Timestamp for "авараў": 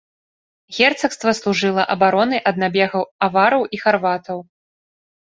3.27-3.61